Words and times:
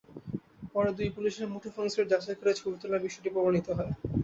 পরে 0.73 0.89
দুই 0.97 1.09
পুলিশের 1.15 1.47
মুঠোফোনসেট 1.53 2.05
যাচাই 2.11 2.37
করে 2.39 2.51
ছবি 2.59 2.75
তোলার 2.81 3.05
বিষয়টি 3.05 3.29
প্রমাণিত 3.35 3.67
হয়। 3.77 3.91